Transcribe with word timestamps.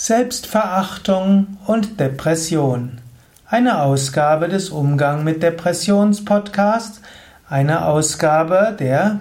Selbstverachtung 0.00 1.58
und 1.66 1.98
Depression. 1.98 3.00
Eine 3.48 3.82
Ausgabe 3.82 4.48
des 4.48 4.70
Umgang 4.70 5.24
mit 5.24 5.42
Depressions 5.42 6.24
Podcasts, 6.24 7.00
eine 7.48 7.84
Ausgabe 7.84 8.76
der, 8.78 9.18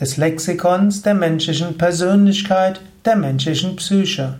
des 0.00 0.16
Lexikons 0.16 1.02
der 1.02 1.12
menschlichen 1.12 1.76
Persönlichkeit, 1.76 2.80
der 3.04 3.16
menschlichen 3.16 3.76
Psyche. 3.76 4.36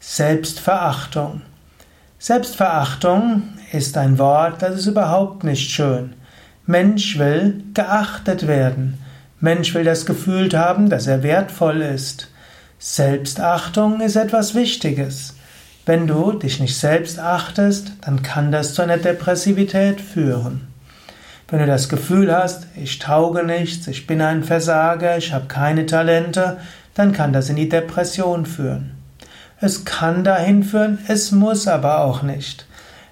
Selbstverachtung. 0.00 1.42
Selbstverachtung 2.18 3.42
ist 3.72 3.98
ein 3.98 4.18
Wort, 4.18 4.62
das 4.62 4.76
ist 4.76 4.86
überhaupt 4.86 5.44
nicht 5.44 5.70
schön. 5.70 6.14
Mensch 6.64 7.18
will 7.18 7.64
geachtet 7.74 8.46
werden. 8.46 8.98
Mensch 9.40 9.74
will 9.74 9.84
das 9.84 10.06
Gefühl 10.06 10.48
haben, 10.56 10.88
dass 10.88 11.06
er 11.06 11.22
wertvoll 11.22 11.82
ist. 11.82 12.30
Selbstachtung 12.82 14.00
ist 14.00 14.16
etwas 14.16 14.54
Wichtiges. 14.54 15.34
Wenn 15.84 16.06
du 16.06 16.32
dich 16.32 16.60
nicht 16.60 16.78
selbst 16.78 17.18
achtest, 17.18 17.92
dann 18.00 18.22
kann 18.22 18.50
das 18.50 18.72
zu 18.72 18.80
einer 18.80 18.96
Depressivität 18.96 20.00
führen. 20.00 20.66
Wenn 21.48 21.58
du 21.58 21.66
das 21.66 21.90
Gefühl 21.90 22.34
hast, 22.34 22.68
ich 22.74 22.98
tauge 22.98 23.44
nichts, 23.44 23.86
ich 23.86 24.06
bin 24.06 24.22
ein 24.22 24.42
Versager, 24.42 25.18
ich 25.18 25.34
habe 25.34 25.44
keine 25.44 25.84
Talente, 25.84 26.56
dann 26.94 27.12
kann 27.12 27.34
das 27.34 27.50
in 27.50 27.56
die 27.56 27.68
Depression 27.68 28.46
führen. 28.46 28.92
Es 29.60 29.84
kann 29.84 30.24
dahin 30.24 30.62
führen, 30.62 31.00
es 31.06 31.32
muss 31.32 31.68
aber 31.68 32.00
auch 32.00 32.22
nicht. 32.22 32.64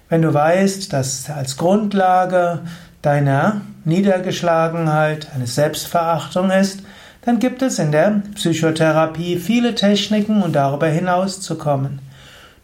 Wenn 0.09 0.23
du 0.23 0.33
weißt, 0.33 0.91
dass 0.91 1.29
als 1.29 1.57
Grundlage 1.57 2.61
deiner 3.03 3.61
Niedergeschlagenheit 3.85 5.27
eine 5.35 5.45
Selbstverachtung 5.45 6.49
ist, 6.49 6.79
dann 7.21 7.39
gibt 7.39 7.61
es 7.61 7.79
in 7.79 7.91
der 7.91 8.21
Psychotherapie 8.35 9.37
viele 9.37 9.75
Techniken, 9.75 10.41
um 10.41 10.53
darüber 10.53 10.87
hinauszukommen. 10.87 11.99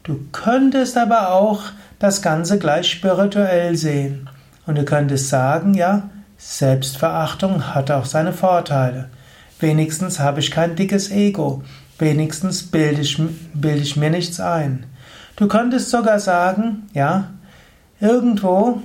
Du 0.04 0.20
könntest 0.31 0.98
aber 0.98 1.34
auch 1.34 1.64
das 2.00 2.22
Ganze 2.22 2.59
gleich 2.59 2.89
spirituell 2.89 3.75
sehen. 3.75 4.30
Und 4.66 4.78
du 4.78 4.86
könntest 4.86 5.30
sagen, 5.30 5.73
ja, 5.73 6.09
Selbstverachtung 6.38 7.73
hat 7.73 7.92
auch 7.92 8.06
seine 8.06 8.34
Vorteile. 8.34 9.09
Wenigstens 9.59 10.20
habe 10.20 10.39
ich 10.39 10.52
kein 10.52 10.75
dickes 10.75 11.12
Ego. 11.12 11.64
Wenigstens 11.97 12.64
bilde 12.64 13.02
ich, 13.02 13.19
bilde 13.53 13.81
ich 13.81 13.95
mir 13.95 14.09
nichts 14.09 14.40
ein. 14.40 14.86
Du 15.38 15.47
könntest 15.47 15.90
sogar 15.90 16.19
sagen, 16.19 16.90
ja, 16.94 17.31
irgendwo, 18.00 18.81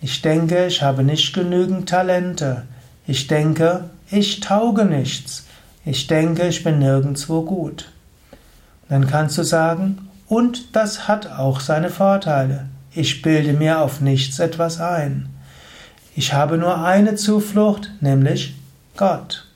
ich 0.00 0.22
denke, 0.22 0.66
ich 0.66 0.82
habe 0.82 1.02
nicht 1.02 1.32
genügend 1.32 1.88
Talente. 1.88 2.62
Ich 3.06 3.26
denke, 3.26 3.90
ich 4.10 4.40
tauge 4.40 4.84
nichts. 4.84 5.46
Ich 5.84 6.06
denke, 6.06 6.46
ich 6.48 6.64
bin 6.64 6.78
nirgendwo 6.78 7.42
gut. 7.42 7.90
Dann 8.88 9.06
kannst 9.06 9.38
du 9.38 9.42
sagen, 9.42 10.08
und 10.28 10.74
das 10.74 11.08
hat 11.08 11.30
auch 11.30 11.60
seine 11.60 11.90
Vorteile. 11.90 12.66
Ich 12.92 13.22
bilde 13.22 13.52
mir 13.52 13.80
auf 13.80 14.00
nichts 14.00 14.38
etwas 14.38 14.80
ein. 14.80 15.28
Ich 16.14 16.32
habe 16.32 16.58
nur 16.58 16.82
eine 16.82 17.14
Zuflucht, 17.14 17.90
nämlich 18.00 18.54
Gott. 18.96 19.46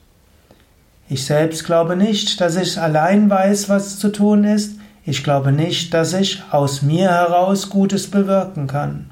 Ich 1.08 1.24
selbst 1.24 1.64
glaube 1.64 1.96
nicht, 1.96 2.40
dass 2.40 2.56
ich 2.56 2.78
allein 2.78 3.28
weiß, 3.30 3.68
was 3.68 3.98
zu 3.98 4.10
tun 4.10 4.44
ist. 4.44 4.78
Ich 5.04 5.24
glaube 5.24 5.50
nicht, 5.50 5.94
dass 5.94 6.12
ich 6.12 6.42
aus 6.50 6.82
mir 6.82 7.08
heraus 7.08 7.70
Gutes 7.70 8.10
bewirken 8.10 8.66
kann. 8.66 9.10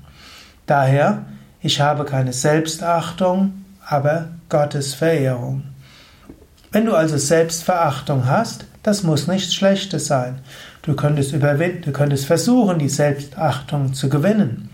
Daher, 0.66 1.24
ich 1.60 1.80
habe 1.80 2.04
keine 2.04 2.32
Selbstachtung, 2.32 3.64
aber 3.84 4.28
Gottes 4.48 4.94
Verehrung. 4.94 5.62
Wenn 6.70 6.86
du 6.86 6.94
also 6.94 7.16
Selbstverachtung 7.16 8.26
hast, 8.26 8.66
das 8.82 9.02
muss 9.02 9.26
nichts 9.26 9.54
Schlechtes 9.54 10.06
sein. 10.06 10.40
Du 10.82 10.94
könntest 10.94 11.32
überwinden, 11.32 11.82
du 11.82 11.92
könntest 11.92 12.26
versuchen, 12.26 12.78
die 12.78 12.88
Selbstachtung 12.88 13.92
zu 13.92 14.08
gewinnen. 14.08 14.70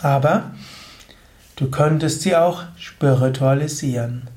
Aber 0.00 0.50
du 1.56 1.70
könntest 1.70 2.22
sie 2.22 2.36
auch 2.36 2.64
spiritualisieren. 2.76 4.28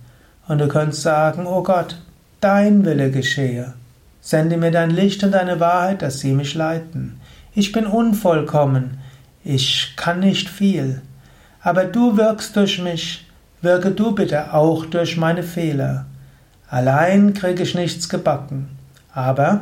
Und 0.48 0.60
du 0.60 0.68
könntest 0.68 1.02
sagen, 1.02 1.48
oh 1.48 1.64
Gott, 1.64 1.98
dein 2.40 2.86
Wille 2.86 3.12
geschehe. 3.12 3.74
Sende 4.22 4.58
mir 4.58 4.72
dein 4.72 4.92
Licht 4.92 5.24
und 5.24 5.32
deine 5.32 5.60
Wahrheit, 5.60 6.02
dass 6.02 6.20
sie 6.20 6.34
mich 6.34 6.56
leiten. 6.56 7.20
Ich 7.54 7.72
bin 7.72 7.86
unvollkommen. 7.86 9.00
Ich 9.44 9.94
kann 9.96 10.20
nicht 10.20 10.50
viel. 10.50 11.02
Aber 11.62 11.86
du 11.86 12.18
wirkst 12.18 12.56
durch 12.56 12.80
mich 12.80 13.25
wirke 13.66 13.92
du 13.92 14.14
bitte 14.14 14.54
auch 14.54 14.86
durch 14.86 15.18
meine 15.18 15.44
Fehler. 15.44 16.06
Allein 16.70 17.34
kriege 17.34 17.64
ich 17.64 17.76
nichts 17.76 18.08
gebacken. 18.08 18.70
Aber 19.14 19.62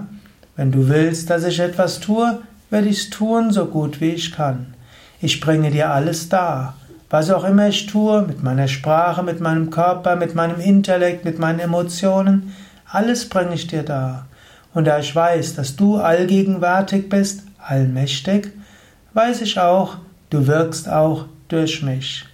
wenn 0.56 0.72
du 0.72 0.88
willst, 0.90 1.30
dass 1.30 1.44
ich 1.44 1.60
etwas 1.60 2.00
tue, 2.00 2.40
werde 2.70 2.88
ich 2.90 3.00
es 3.00 3.10
tun, 3.10 3.52
so 3.52 3.66
gut 3.66 4.02
wie 4.02 4.12
ich 4.12 4.32
kann. 4.32 4.74
Ich 5.22 5.40
bringe 5.40 5.72
dir 5.72 5.90
alles 5.90 6.30
dar. 6.30 6.76
Was 7.10 7.30
auch 7.30 7.44
immer 7.44 7.68
ich 7.68 7.86
tue, 7.86 8.24
mit 8.24 8.44
meiner 8.44 8.68
Sprache, 8.68 9.24
mit 9.24 9.40
meinem 9.40 9.70
Körper, 9.70 10.16
mit 10.16 10.36
meinem 10.36 10.60
Intellekt, 10.60 11.26
mit 11.26 11.40
meinen 11.40 11.60
Emotionen, 11.60 12.54
alles 12.92 13.30
bringe 13.30 13.54
ich 13.54 13.68
dir 13.68 13.84
dar. 13.84 14.28
Und 14.74 14.86
da 14.86 15.00
ich 15.00 15.16
weiß, 15.16 15.56
dass 15.56 15.76
du 15.76 15.98
allgegenwärtig 15.98 17.10
bist, 17.10 17.44
allmächtig, 17.60 18.52
weiß 19.14 19.42
ich 19.42 19.60
auch, 19.60 19.98
du 20.30 20.48
wirkst 20.48 20.90
auch 20.90 21.26
durch 21.48 21.84
mich. 21.84 22.26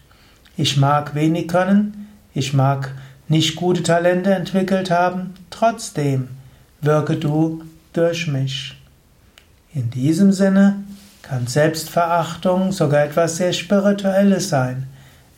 Ich 0.62 0.76
mag 0.76 1.16
wenig 1.16 1.48
können, 1.48 2.10
ich 2.34 2.54
mag 2.54 2.92
nicht 3.30 3.56
gute 3.56 3.82
Talente 3.82 4.34
entwickelt 4.34 4.92
haben, 4.92 5.34
trotzdem 5.50 6.28
wirke 6.82 7.16
du 7.16 7.64
durch 7.94 8.28
mich. 8.28 8.76
In 9.74 9.90
diesem 9.90 10.34
Sinne 10.34 10.84
kann 11.22 11.48
Selbstverachtung 11.48 12.74
sogar 12.74 13.06
etwas 13.06 13.38
sehr 13.38 13.54
Spirituelles 13.54 14.50
sein. 14.50 14.88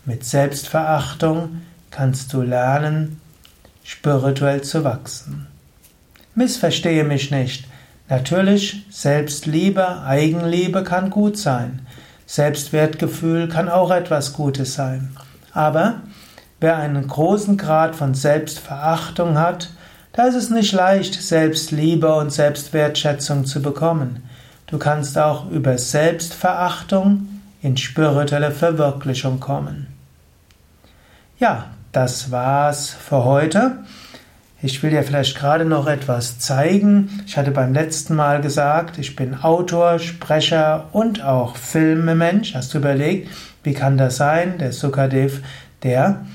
Mit 0.05 0.25
Selbstverachtung 0.25 1.61
kannst 1.91 2.33
du 2.33 2.41
lernen, 2.41 3.21
spirituell 3.83 4.63
zu 4.63 4.83
wachsen. 4.83 5.45
Missverstehe 6.33 7.03
mich 7.03 7.29
nicht. 7.29 7.67
Natürlich, 8.09 8.87
Selbstliebe, 8.89 10.01
Eigenliebe 10.01 10.83
kann 10.83 11.11
gut 11.11 11.37
sein. 11.37 11.85
Selbstwertgefühl 12.31 13.49
kann 13.49 13.67
auch 13.67 13.91
etwas 13.91 14.31
Gutes 14.31 14.73
sein. 14.73 15.17
Aber 15.51 15.95
wer 16.61 16.77
einen 16.77 17.05
großen 17.05 17.57
Grad 17.57 17.93
von 17.93 18.13
Selbstverachtung 18.13 19.37
hat, 19.37 19.71
da 20.13 20.27
ist 20.27 20.35
es 20.35 20.49
nicht 20.49 20.71
leicht, 20.71 21.21
Selbstliebe 21.21 22.15
und 22.15 22.31
Selbstwertschätzung 22.31 23.43
zu 23.43 23.61
bekommen. 23.61 24.23
Du 24.67 24.77
kannst 24.77 25.17
auch 25.17 25.51
über 25.51 25.77
Selbstverachtung 25.77 27.27
in 27.61 27.75
spirituelle 27.75 28.51
Verwirklichung 28.51 29.41
kommen. 29.41 29.87
Ja, 31.37 31.65
das 31.91 32.31
war's 32.31 32.91
für 32.91 33.25
heute. 33.25 33.79
Ich 34.63 34.83
will 34.83 34.91
dir 34.91 35.01
vielleicht 35.01 35.35
gerade 35.39 35.65
noch 35.65 35.87
etwas 35.87 36.37
zeigen. 36.37 37.23
Ich 37.25 37.35
hatte 37.35 37.49
beim 37.49 37.73
letzten 37.73 38.15
Mal 38.15 38.41
gesagt, 38.41 38.99
ich 38.99 39.15
bin 39.15 39.41
Autor, 39.41 39.97
Sprecher 39.97 40.85
und 40.91 41.23
auch 41.23 41.55
Filmemensch. 41.55 42.53
Hast 42.53 42.73
du 42.73 42.77
überlegt, 42.77 43.29
wie 43.63 43.73
kann 43.73 43.97
das 43.97 44.17
sein? 44.17 44.59
Der 44.59 44.71
Sukadev, 44.71 45.41
der 45.81 46.25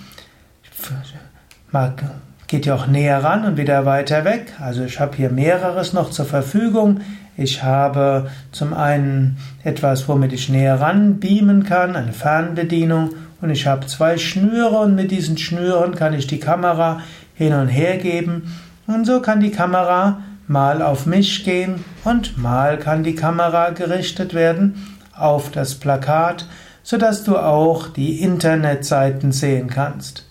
mag, 1.71 2.03
geht 2.49 2.67
ja 2.67 2.75
auch 2.75 2.89
näher 2.89 3.23
ran 3.23 3.45
und 3.45 3.57
wieder 3.57 3.87
weiter 3.87 4.25
weg. 4.25 4.55
Also 4.61 4.83
ich 4.83 4.99
habe 4.99 5.17
hier 5.17 5.31
mehreres 5.31 5.93
noch 5.93 6.11
zur 6.11 6.27
Verfügung. 6.27 7.03
Ich 7.37 7.63
habe 7.63 8.29
zum 8.51 8.75
einen 8.75 9.37
etwas, 9.63 10.09
womit 10.09 10.33
ich 10.33 10.49
näher 10.49 10.81
ran 10.81 11.21
beamen 11.21 11.63
kann, 11.63 11.95
eine 11.95 12.13
Fernbedienung. 12.13 13.11
Und 13.41 13.51
ich 13.51 13.69
habe 13.69 13.87
zwei 13.87 14.19
Schnüre 14.19 14.79
und 14.79 14.97
mit 14.97 15.13
diesen 15.13 15.39
Schnüren 15.39 15.95
kann 15.95 16.15
ich 16.15 16.27
die 16.27 16.41
Kamera 16.41 17.03
hin 17.37 17.53
und 17.53 17.69
her 17.69 17.99
geben 17.99 18.53
und 18.87 19.05
so 19.05 19.21
kann 19.21 19.41
die 19.41 19.51
Kamera 19.51 20.19
mal 20.49 20.83
auf 20.83 21.07
mich 21.07 21.45
gehen 21.45 21.85
und 22.05 22.39
mal 22.39 22.79
kann 22.79 23.03
die 23.03 23.15
Kamera 23.15 23.71
gerichtet 23.71 24.35
werden 24.35 24.97
auf 25.13 25.51
das 25.51 25.75
Plakat, 25.75 26.47
sodass 26.83 27.25
du 27.25 27.37
auch 27.37 27.89
die 27.89 28.21
Internetseiten 28.23 29.33
sehen 29.33 29.69
kannst. 29.69 30.25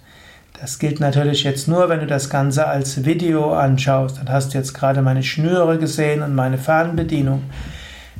Das 0.59 0.79
gilt 0.79 1.01
natürlich 1.01 1.43
jetzt 1.43 1.67
nur, 1.67 1.89
wenn 1.89 1.99
du 1.99 2.07
das 2.07 2.29
Ganze 2.29 2.65
als 2.65 3.03
Video 3.03 3.53
anschaust. 3.53 4.17
Dann 4.17 4.29
hast 4.29 4.53
du 4.53 4.57
jetzt 4.57 4.73
gerade 4.73 5.01
meine 5.01 5.21
Schnüre 5.21 5.77
gesehen 5.77 6.21
und 6.21 6.33
meine 6.33 6.57
Fernbedienung. 6.57 7.43